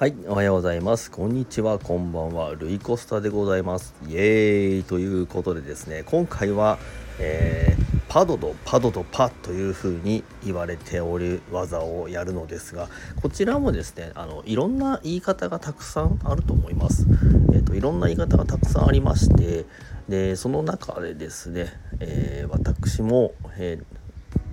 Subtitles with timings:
[0.00, 1.10] はい、おはようございます。
[1.10, 2.54] こんにちは、こんばんは。
[2.54, 3.94] ルイコスタでございます。
[4.08, 6.78] イエーイということでですね、今回は、
[7.18, 12.88] えー、パドド、パドド、パというふうに言われておる技をやるのですが、
[13.20, 17.04] こちらもですね、あのいろんな言い方がたくさんあると思います。
[17.52, 19.66] えっ、ー、といろんな言い方がたくさんありまして、
[20.08, 23.99] でその中でですね、えー、私も、えー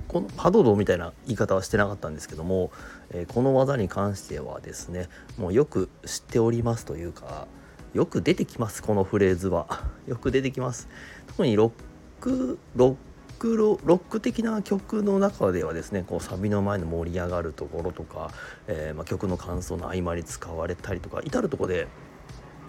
[0.08, 2.72] このパドドみたいな言い方はしてなかったんですけども、
[3.12, 7.48] えー、この技に関してはですねもうよく知っておりますというか
[7.94, 9.68] よく出てきますこのフレーズは。
[10.08, 10.88] よく出てきます。
[11.28, 11.72] 特にロッ
[12.22, 12.96] クロッ
[13.40, 18.32] クロック的な曲の中ではですねこうサビの前の盛り上がるところとか、
[18.68, 21.88] えー、ま、曲の感想の合間に使われたりとか至る所で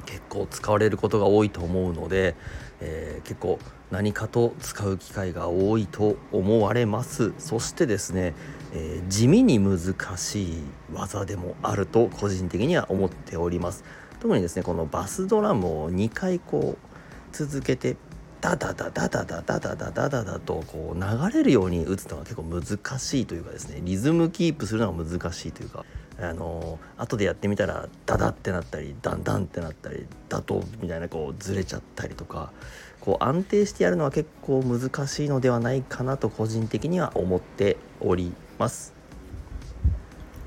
[0.09, 2.35] 結構使われることが多いと思うので、
[2.81, 3.59] えー、結構
[3.91, 7.35] 何かと使う機会が多いと思われます。
[7.37, 8.35] そしてですね、
[8.73, 10.63] えー、地味に難しい
[10.95, 13.85] 技でもあると個人的には思っております。
[14.19, 16.89] 特にですねこのバスドラムを2回こう
[17.31, 17.97] 続けて
[18.41, 25.85] ダダダダダダダダダダダダとこう流れるように打つのが結構難しいというかですねリズムキープするのが難しいというか
[26.21, 32.53] あの後でやってみたらダダってなったりダンダンってなったりダトみたいなこうずれちゃったりとか
[33.01, 38.95] こう安定してやるのは結構難しいのではないかなと個人的には思っております。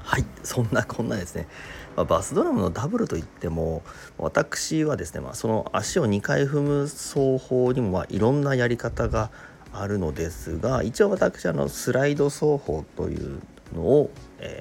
[0.03, 1.47] はいそんなこんなですね、
[1.95, 3.81] まあ、バスドラムのダブルといっても
[4.17, 9.31] 私はですね、まあ、その足を2回踏む奏法にもまあいろんなやり方が
[9.71, 13.39] あるのですが一応私あのスライド奏法という
[13.73, 14.60] のを、え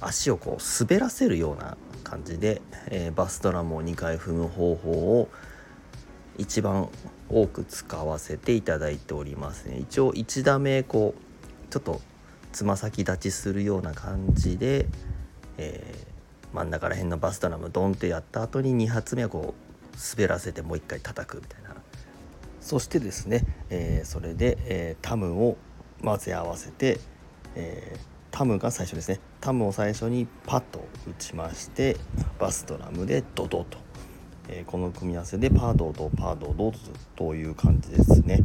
[0.00, 5.28] 足をこう滑らせるような感じで、えー、バスドラムを2回踏む方法を
[6.38, 6.88] 一番
[7.28, 9.78] 多く使わせていただいておりますね。
[9.78, 12.00] 一応1打目こうちょっと
[12.52, 14.86] つま先立ちするような感じで、
[15.58, 21.74] えー、真ん中ら辺のバスドラムドンってやった後に2発目はこう滑らせてもう一回叩くみたいな。
[22.60, 25.56] そしてですね、えー、それで、えー、タムを
[26.02, 27.00] 混ぜ合わせて、
[27.54, 29.18] えータムが最初ですね。
[29.40, 31.96] タムを最初にパッと打ちまして
[32.38, 33.78] バスドラムでドドと、
[34.46, 36.72] えー、この組み合わせでパードとパードド
[37.16, 38.44] という感じですね。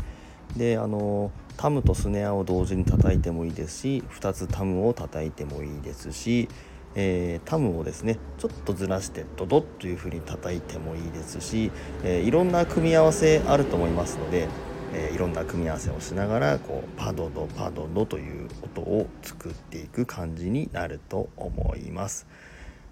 [0.57, 6.49] であのタムとスネアを同時に叩いてもいいですし2つタムを叩いてもいいですし、
[6.95, 11.71] えー、タムをですねちょっとずらしてドドッという風に叩いてもいいですし、
[12.03, 14.47] えー、いろんな組み合わせあると思いますので
[14.95, 22.27] えー、いろんな組み合わせをしながらこうパドドパドドという音を作っていく感じになると思います。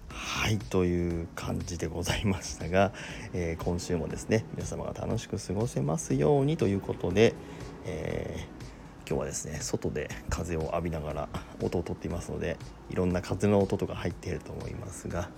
[0.08, 2.92] はいという感じでございましたが、
[3.32, 7.34] えー、今週もですね皆様が楽しく過ごせますようにということで、
[7.86, 11.28] えー、今日はですね外で風を浴びながら
[11.62, 12.58] 音をとっていますので
[12.90, 15.30] いろんな風の音とか入っていると思いますが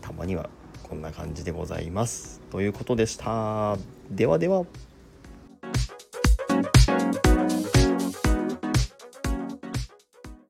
[0.00, 0.50] たまには
[0.82, 2.40] こんな感じでございます。
[2.50, 3.76] ということでした。
[4.10, 4.64] ではでは。